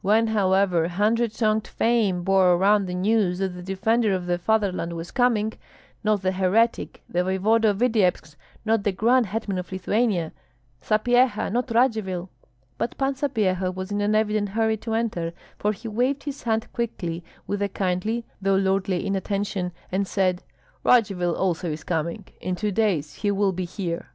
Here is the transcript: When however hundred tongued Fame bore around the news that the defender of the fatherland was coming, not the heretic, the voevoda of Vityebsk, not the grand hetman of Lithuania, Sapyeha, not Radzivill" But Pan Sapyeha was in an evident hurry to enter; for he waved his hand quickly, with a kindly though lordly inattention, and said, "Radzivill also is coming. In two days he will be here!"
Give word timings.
When 0.00 0.28
however 0.28 0.88
hundred 0.88 1.34
tongued 1.34 1.66
Fame 1.66 2.22
bore 2.22 2.54
around 2.54 2.86
the 2.86 2.94
news 2.94 3.38
that 3.40 3.50
the 3.52 3.62
defender 3.62 4.14
of 4.14 4.24
the 4.24 4.38
fatherland 4.38 4.94
was 4.94 5.10
coming, 5.10 5.52
not 6.02 6.22
the 6.22 6.32
heretic, 6.32 7.02
the 7.06 7.18
voevoda 7.22 7.68
of 7.68 7.76
Vityebsk, 7.80 8.34
not 8.64 8.82
the 8.82 8.92
grand 8.92 9.26
hetman 9.26 9.58
of 9.58 9.70
Lithuania, 9.70 10.32
Sapyeha, 10.80 11.50
not 11.52 11.68
Radzivill" 11.70 12.30
But 12.78 12.96
Pan 12.96 13.12
Sapyeha 13.14 13.72
was 13.74 13.92
in 13.92 14.00
an 14.00 14.14
evident 14.14 14.48
hurry 14.48 14.78
to 14.78 14.94
enter; 14.94 15.34
for 15.58 15.72
he 15.72 15.86
waved 15.86 16.22
his 16.22 16.44
hand 16.44 16.72
quickly, 16.72 17.22
with 17.46 17.60
a 17.60 17.68
kindly 17.68 18.24
though 18.40 18.56
lordly 18.56 19.06
inattention, 19.06 19.70
and 19.92 20.08
said, 20.08 20.42
"Radzivill 20.82 21.36
also 21.36 21.70
is 21.70 21.84
coming. 21.84 22.24
In 22.40 22.56
two 22.56 22.72
days 22.72 23.16
he 23.16 23.30
will 23.30 23.52
be 23.52 23.66
here!" 23.66 24.14